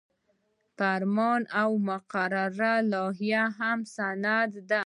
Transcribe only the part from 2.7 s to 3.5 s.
او لایحه